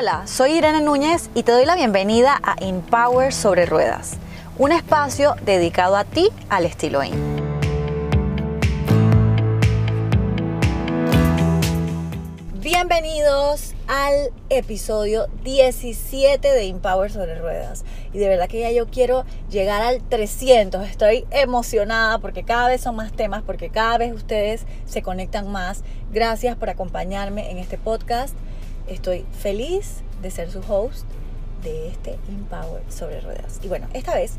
[0.00, 4.12] Hola, soy Irene Núñez y te doy la bienvenida a Empower sobre Ruedas,
[4.56, 7.12] un espacio dedicado a ti al estilo IN.
[12.62, 17.84] Bienvenidos al episodio 17 de Empower sobre Ruedas.
[18.14, 20.88] Y de verdad que ya yo quiero llegar al 300.
[20.88, 25.82] Estoy emocionada porque cada vez son más temas, porque cada vez ustedes se conectan más.
[26.10, 28.34] Gracias por acompañarme en este podcast.
[28.86, 31.06] Estoy feliz de ser su host
[31.62, 33.60] de este Empower sobre ruedas.
[33.62, 34.34] Y bueno, esta vez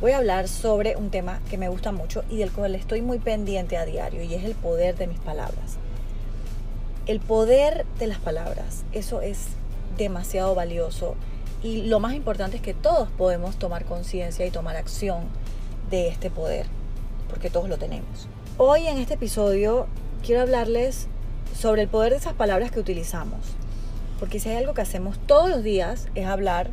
[0.00, 3.18] voy a hablar sobre un tema que me gusta mucho y del cual estoy muy
[3.18, 5.78] pendiente a diario y es el poder de mis palabras.
[7.06, 9.46] El poder de las palabras, eso es
[9.96, 11.16] demasiado valioso
[11.62, 15.24] y lo más importante es que todos podemos tomar conciencia y tomar acción
[15.90, 16.66] de este poder,
[17.28, 18.28] porque todos lo tenemos.
[18.58, 19.86] Hoy en este episodio
[20.22, 21.08] quiero hablarles
[21.54, 23.40] sobre el poder de esas palabras que utilizamos.
[24.18, 26.70] Porque si hay algo que hacemos todos los días es hablar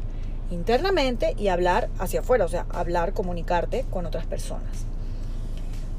[0.52, 4.86] internamente y hablar hacia afuera, o sea, hablar, comunicarte con otras personas.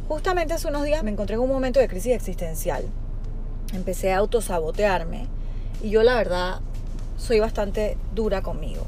[0.09, 2.85] Justamente hace unos días me encontré en un momento de crisis existencial.
[3.73, 5.27] Empecé a autosabotearme
[5.83, 6.61] y yo la verdad
[7.17, 8.87] soy bastante dura conmigo.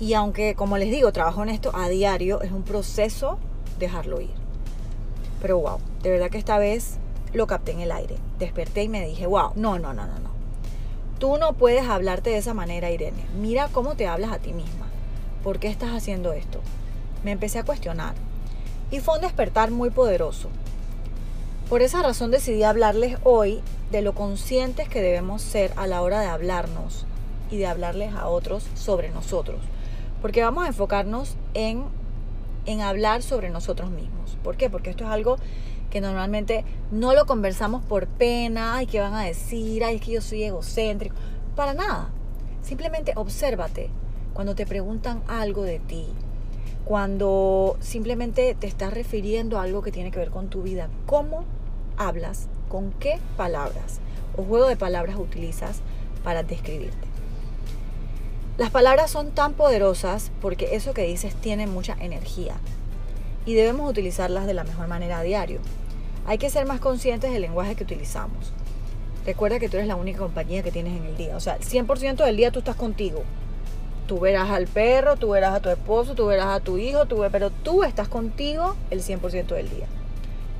[0.00, 3.38] Y aunque, como les digo, trabajo en esto a diario, es un proceso
[3.78, 4.34] dejarlo ir.
[5.40, 6.98] Pero wow, de verdad que esta vez
[7.34, 8.16] lo capté en el aire.
[8.38, 10.30] Desperté y me dije, wow, no, no, no, no, no.
[11.18, 13.24] Tú no puedes hablarte de esa manera, Irene.
[13.40, 14.86] Mira cómo te hablas a ti misma.
[15.42, 16.60] ¿Por qué estás haciendo esto?
[17.22, 18.14] Me empecé a cuestionar.
[18.90, 20.48] Y fue un despertar muy poderoso.
[21.68, 23.60] Por esa razón decidí hablarles hoy
[23.90, 27.06] de lo conscientes que debemos ser a la hora de hablarnos
[27.50, 29.60] y de hablarles a otros sobre nosotros.
[30.20, 31.84] Porque vamos a enfocarnos en,
[32.66, 34.36] en hablar sobre nosotros mismos.
[34.42, 34.68] ¿Por qué?
[34.68, 35.36] Porque esto es algo
[35.94, 39.84] que normalmente no lo conversamos por pena, ay, ¿qué van a decir?
[39.84, 41.14] Ay, es que yo soy egocéntrico.
[41.54, 42.08] Para nada.
[42.62, 43.90] Simplemente obsérvate
[44.32, 46.06] cuando te preguntan algo de ti,
[46.84, 50.88] cuando simplemente te estás refiriendo a algo que tiene que ver con tu vida.
[51.06, 51.44] ¿Cómo
[51.96, 52.48] hablas?
[52.68, 54.00] ¿Con qué palabras
[54.36, 55.78] o juego de palabras utilizas
[56.24, 57.06] para describirte?
[58.58, 62.56] Las palabras son tan poderosas porque eso que dices tiene mucha energía
[63.46, 65.60] y debemos utilizarlas de la mejor manera a diario.
[66.26, 68.52] Hay que ser más conscientes del lenguaje que utilizamos.
[69.26, 71.36] Recuerda que tú eres la única compañía que tienes en el día.
[71.36, 73.22] O sea, el 100% del día tú estás contigo.
[74.06, 77.24] Tú verás al perro, tú verás a tu esposo, tú verás a tu hijo, tú
[77.30, 79.86] pero tú estás contigo el 100% del día.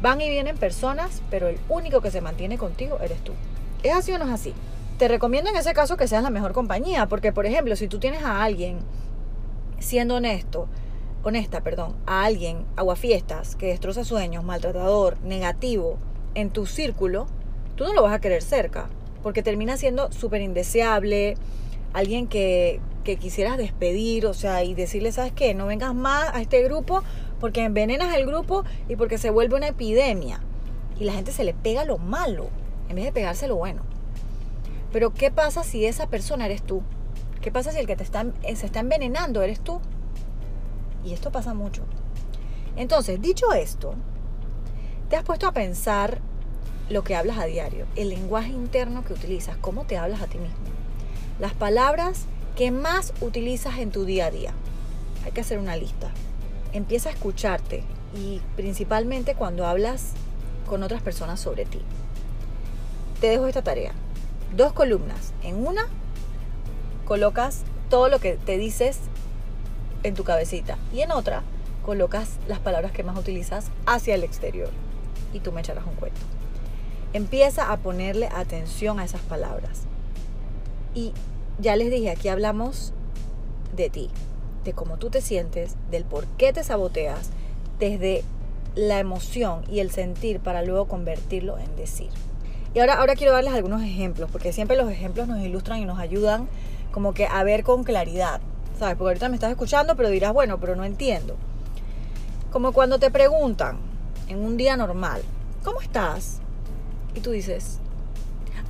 [0.00, 3.32] Van y vienen personas, pero el único que se mantiene contigo eres tú.
[3.82, 4.54] ¿Es así o no es así?
[4.98, 7.98] Te recomiendo en ese caso que seas la mejor compañía, porque por ejemplo, si tú
[7.98, 8.78] tienes a alguien,
[9.78, 10.68] siendo honesto,
[11.24, 15.98] honesta, perdón, a alguien, aguafiestas, que destroza sueños, maltratador, negativo,
[16.34, 17.26] en tu círculo,
[17.76, 18.88] tú no lo vas a querer cerca,
[19.22, 21.36] porque termina siendo súper indeseable,
[21.92, 25.54] alguien que, que quisieras despedir, o sea, y decirle, ¿sabes qué?
[25.54, 27.02] No vengas más a este grupo
[27.40, 30.40] porque envenenas el grupo y porque se vuelve una epidemia.
[30.98, 32.48] Y la gente se le pega lo malo
[32.88, 33.82] en vez de pegarse lo bueno.
[34.92, 36.82] Pero ¿qué pasa si esa persona eres tú?
[37.40, 39.80] ¿Qué pasa si el que te está, se está envenenando eres tú?
[41.04, 41.82] Y esto pasa mucho.
[42.76, 43.94] Entonces, dicho esto,
[45.08, 46.20] te has puesto a pensar
[46.88, 50.38] lo que hablas a diario, el lenguaje interno que utilizas, cómo te hablas a ti
[50.38, 50.56] mismo,
[51.38, 52.26] las palabras
[52.56, 54.52] que más utilizas en tu día a día.
[55.24, 56.10] Hay que hacer una lista.
[56.72, 57.84] Empieza a escucharte
[58.14, 60.12] y principalmente cuando hablas
[60.68, 61.80] con otras personas sobre ti.
[63.20, 63.92] Te dejo esta tarea.
[64.54, 65.32] Dos columnas.
[65.42, 65.86] En una
[67.04, 68.98] colocas todo lo que te dices
[70.04, 70.78] en tu cabecita.
[70.92, 71.42] Y en otra,
[71.84, 74.70] colocas las palabras que más utilizas hacia el exterior.
[75.32, 76.20] Y tú me echarás un cuento.
[77.12, 79.82] Empieza a ponerle atención a esas palabras.
[80.94, 81.12] Y
[81.58, 82.92] ya les dije, aquí hablamos
[83.74, 84.10] de ti,
[84.64, 87.30] de cómo tú te sientes, del por qué te saboteas,
[87.78, 88.22] desde
[88.74, 92.10] la emoción y el sentir para luego convertirlo en decir.
[92.74, 95.98] Y ahora, ahora quiero darles algunos ejemplos, porque siempre los ejemplos nos ilustran y nos
[95.98, 96.48] ayudan
[96.90, 98.40] como que a ver con claridad
[98.78, 98.96] ¿sabes?
[98.96, 101.36] Porque ahorita me estás escuchando, pero dirás, bueno, pero no entiendo.
[102.50, 103.78] Como cuando te preguntan
[104.28, 105.22] en un día normal,
[105.64, 106.38] ¿cómo estás?
[107.14, 107.78] Y tú dices,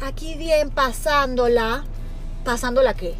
[0.03, 1.85] aquí bien, pasándola.
[2.45, 3.15] ¿Pasándola qué?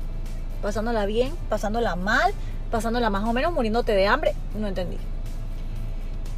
[0.63, 1.35] ¿Pasándola bien?
[1.49, 2.33] ¿Pasándola mal?
[2.71, 3.53] ¿Pasándola más o menos?
[3.53, 4.35] ¿Muriéndote de hambre?
[4.59, 4.99] No entendí.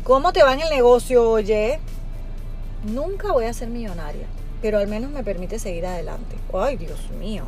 [0.05, 1.81] ¿Cómo te va en el negocio, oye?
[2.85, 4.27] Nunca voy a ser millonaria,
[4.63, 6.37] pero al menos me permite seguir adelante.
[6.55, 7.45] Ay, Dios mío.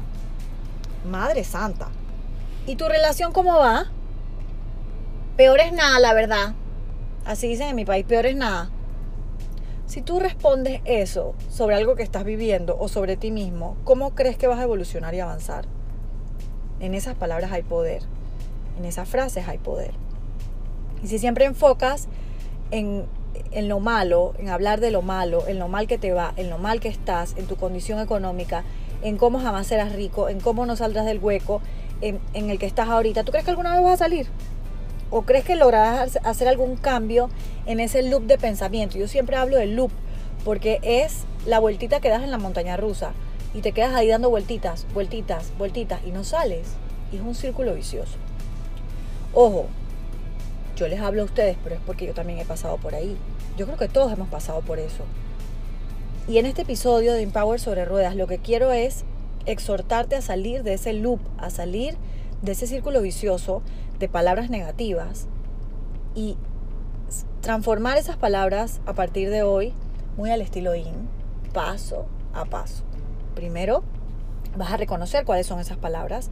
[1.09, 1.89] Madre Santa.
[2.69, 3.87] ¿Y tu relación cómo va?
[5.39, 6.53] Peor es nada, la verdad.
[7.25, 8.69] Así dicen en mi país, peor es nada.
[9.87, 14.37] Si tú respondes eso sobre algo que estás viviendo o sobre ti mismo, ¿cómo crees
[14.37, 15.65] que vas a evolucionar y avanzar?
[16.79, 18.03] En esas palabras hay poder,
[18.79, 19.93] en esas frases hay poder.
[21.03, 22.07] Y si siempre enfocas
[22.71, 23.07] en,
[23.51, 26.51] en, lo malo, en hablar de lo malo, en lo mal que te va, en
[26.51, 28.63] lo mal que estás, en tu condición económica,
[29.01, 31.63] en cómo jamás serás rico, en cómo no saldrás del hueco
[32.01, 34.29] en, el que estás ahorita, ¿tú crees que alguna vez vas a salir?
[35.11, 37.31] ¿O crees que lograrás hacer algún cambio
[37.67, 38.99] en ese loop de pensamiento?
[38.99, 39.91] Yo siempre hablo del loop
[40.45, 43.13] porque es la vueltita que das en la montaña rusa
[43.55, 46.69] y te quedas ahí dando vueltitas, vueltitas, vueltitas y no sales.
[47.11, 48.17] Y es un círculo vicioso.
[49.33, 49.67] Ojo,
[50.77, 53.17] yo les hablo a ustedes, pero es porque yo también he pasado por ahí.
[53.57, 55.05] Yo creo que todos hemos pasado por eso.
[56.29, 59.05] Y en este episodio de Empower sobre ruedas, lo que quiero es
[59.49, 61.97] exhortarte a salir de ese loop, a salir
[62.43, 63.63] de ese círculo vicioso
[63.99, 65.27] de palabras negativas
[66.15, 66.37] y
[67.41, 69.73] transformar esas palabras a partir de hoy
[70.17, 71.09] muy al estilo IN,
[71.53, 72.85] paso a paso.
[73.35, 73.83] Primero
[74.57, 76.31] vas a reconocer cuáles son esas palabras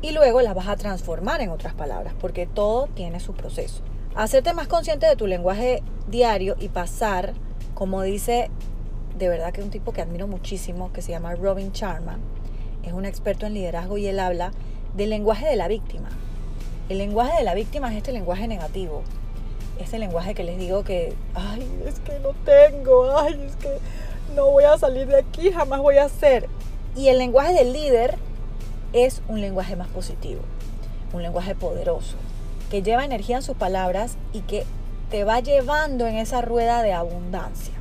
[0.00, 3.82] y luego las vas a transformar en otras palabras, porque todo tiene su proceso.
[4.14, 7.34] Hacerte más consciente de tu lenguaje diario y pasar,
[7.74, 8.50] como dice
[9.18, 12.18] de verdad que un tipo que admiro muchísimo, que se llama Robin Charma,
[12.86, 14.52] es un experto en liderazgo y él habla
[14.94, 16.08] del lenguaje de la víctima.
[16.88, 19.02] El lenguaje de la víctima es este lenguaje negativo.
[19.78, 23.78] Este lenguaje que les digo que, ay, es que no tengo, ay, es que
[24.34, 26.48] no voy a salir de aquí, jamás voy a hacer.
[26.94, 28.16] Y el lenguaje del líder
[28.92, 30.42] es un lenguaje más positivo,
[31.12, 32.16] un lenguaje poderoso,
[32.70, 34.64] que lleva energía en sus palabras y que
[35.10, 37.74] te va llevando en esa rueda de abundancia.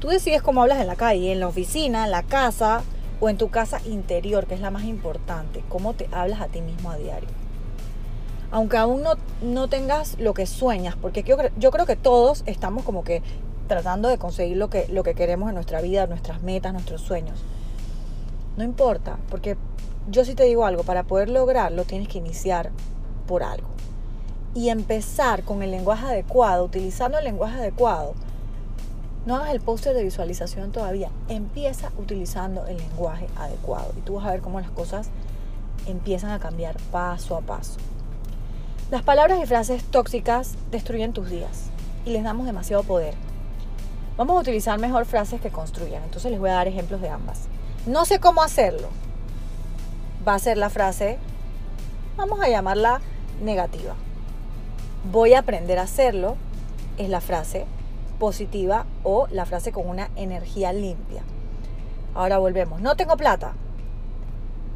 [0.00, 2.82] Tú decides cómo hablas en la calle, en la oficina, en la casa
[3.22, 6.60] o en tu casa interior, que es la más importante, cómo te hablas a ti
[6.60, 7.28] mismo a diario
[8.52, 13.02] aunque aún no, no tengas lo que sueñas, porque yo, creo que todos estamos como
[13.02, 13.22] que
[13.66, 17.42] tratando de conseguir lo que, lo que queremos en nuestra vida, nuestras metas, nuestros sueños.
[18.58, 19.56] No importa, porque
[20.10, 22.72] yo sí te digo algo, para poder lograrlo tienes que iniciar
[23.26, 23.68] por algo.
[24.54, 28.12] Y empezar con el lenguaje adecuado, utilizando el lenguaje adecuado.
[29.24, 34.26] No hagas el póster de visualización todavía, empieza utilizando el lenguaje adecuado y tú vas
[34.26, 35.10] a ver cómo las cosas
[35.86, 37.78] empiezan a cambiar paso a paso.
[38.90, 41.70] Las palabras y frases tóxicas destruyen tus días
[42.04, 43.14] y les damos demasiado poder.
[44.16, 47.42] Vamos a utilizar mejor frases que construyan, entonces les voy a dar ejemplos de ambas.
[47.86, 48.88] No sé cómo hacerlo.
[50.26, 51.18] Va a ser la frase,
[52.16, 53.00] vamos a llamarla
[53.40, 53.94] negativa.
[55.12, 56.36] Voy a aprender a hacerlo
[56.98, 57.66] es la frase
[58.22, 61.24] positiva o la frase con una energía limpia.
[62.14, 62.80] Ahora volvemos.
[62.80, 63.54] No tengo plata.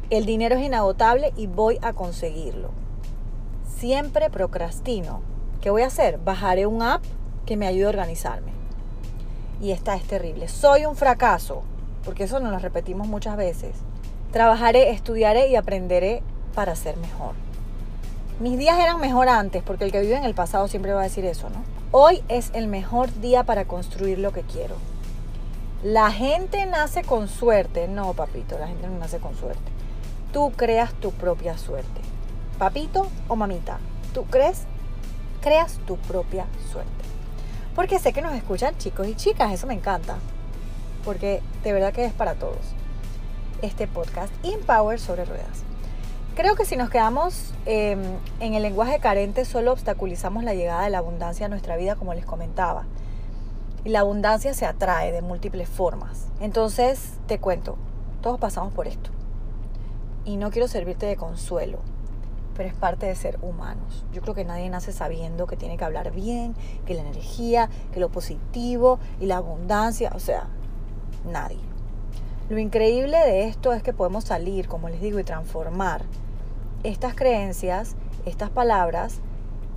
[0.09, 2.71] El dinero es inagotable y voy a conseguirlo
[3.79, 5.21] siempre procrastino,
[5.61, 6.17] ¿qué voy a hacer?
[6.17, 7.03] Bajaré un app
[7.45, 8.51] que me ayude a organizarme.
[9.61, 10.47] Y esta es terrible.
[10.47, 11.61] Soy un fracaso,
[12.03, 13.75] porque eso nos lo repetimos muchas veces.
[14.31, 16.23] Trabajaré, estudiaré y aprenderé
[16.55, 17.33] para ser mejor.
[18.39, 21.03] Mis días eran mejor antes, porque el que vive en el pasado siempre va a
[21.03, 21.76] decir eso, ¿no?
[21.91, 24.75] Hoy es el mejor día para construir lo que quiero.
[25.83, 27.87] La gente nace con suerte.
[27.87, 29.71] No, papito, la gente no nace con suerte.
[30.33, 32.01] Tú creas tu propia suerte
[32.57, 33.79] papito o mamita,
[34.13, 34.63] tú crees,
[35.41, 36.91] creas tu propia suerte.
[37.75, 40.17] Porque sé que nos escuchan chicos y chicas, eso me encanta.
[41.05, 42.57] Porque de verdad que es para todos.
[43.61, 45.66] Este podcast Empower sobre ruedas.
[46.37, 47.99] Creo que si nos quedamos em,
[48.39, 52.13] en el lenguaje carente, solo obstaculizamos la llegada de la abundancia a nuestra vida, como
[52.13, 52.85] les comentaba.
[53.83, 56.27] Y la abundancia se atrae de múltiples formas.
[56.39, 57.75] Entonces, te cuento,
[58.21, 59.09] todos pasamos por esto.
[60.25, 61.79] Y no quiero servirte de consuelo
[62.55, 64.03] pero es parte de ser humanos.
[64.11, 66.55] Yo creo que nadie nace sabiendo que tiene que hablar bien,
[66.87, 70.47] que la energía, que lo positivo y la abundancia, o sea,
[71.31, 71.59] nadie.
[72.49, 76.01] Lo increíble de esto es que podemos salir, como les digo, y transformar
[76.87, 79.15] estas creencias, estas palabras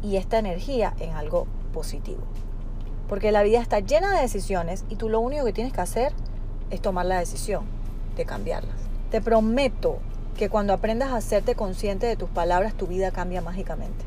[0.01, 2.23] y esta energía en algo positivo.
[3.09, 6.13] Porque la vida está llena de decisiones y tú lo único que tienes que hacer
[6.71, 7.65] es tomar la decisión
[8.17, 8.77] de cambiarlas.
[9.11, 9.99] Te prometo
[10.37, 14.05] que cuando aprendas a hacerte consciente de tus palabras, tu vida cambia mágicamente.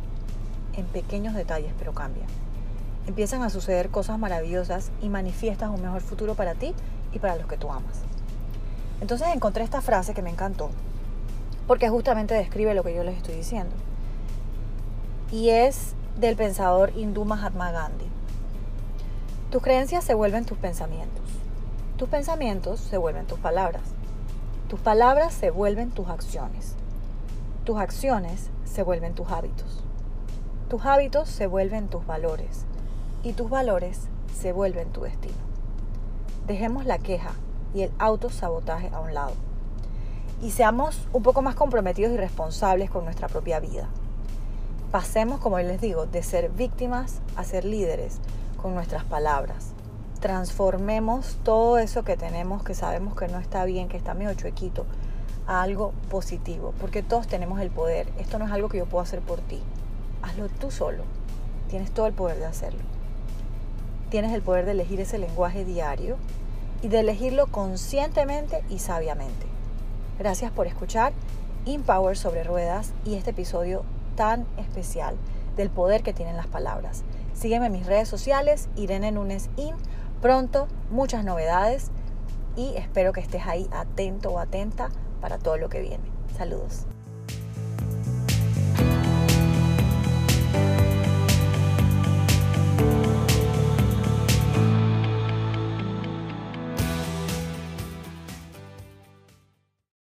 [0.77, 2.23] En pequeños detalles, pero cambia.
[3.05, 6.73] Empiezan a suceder cosas maravillosas y manifiestas un mejor futuro para ti
[7.11, 7.99] y para los que tú amas.
[9.01, 10.69] Entonces encontré esta frase que me encantó,
[11.67, 13.75] porque justamente describe lo que yo les estoy diciendo.
[15.31, 18.05] Y es del pensador hindú Mahatma Gandhi.
[19.49, 21.23] Tus creencias se vuelven tus pensamientos.
[21.97, 23.83] Tus pensamientos se vuelven tus palabras.
[24.67, 26.75] Tus palabras se vuelven tus acciones.
[27.63, 29.83] Tus acciones se vuelven tus hábitos.
[30.69, 32.65] Tus hábitos se vuelven tus valores.
[33.23, 35.35] Y tus valores se vuelven tu destino.
[36.47, 37.31] Dejemos la queja
[37.73, 39.33] y el autosabotaje a un lado.
[40.43, 43.87] Y seamos un poco más comprometidos y responsables con nuestra propia vida.
[44.91, 48.17] Pasemos, como les digo, de ser víctimas a ser líderes
[48.61, 49.67] con nuestras palabras.
[50.19, 54.85] Transformemos todo eso que tenemos, que sabemos que no está bien, que está medio chuequito,
[55.47, 58.09] a algo positivo, porque todos tenemos el poder.
[58.19, 59.61] Esto no es algo que yo puedo hacer por ti.
[60.23, 61.05] Hazlo tú solo.
[61.69, 62.81] Tienes todo el poder de hacerlo.
[64.09, 66.17] Tienes el poder de elegir ese lenguaje diario
[66.81, 69.52] y de elegirlo conscientemente y sabiamente.
[70.19, 71.13] Gracias por escuchar
[71.65, 73.83] Empower sobre ruedas y este episodio
[74.15, 75.15] tan especial
[75.55, 77.03] del poder que tienen las palabras.
[77.33, 79.75] Sígueme en mis redes sociales, Irene Nunes In.
[80.21, 81.89] Pronto, muchas novedades
[82.55, 84.89] y espero que estés ahí atento o atenta
[85.19, 86.03] para todo lo que viene.
[86.37, 86.85] Saludos.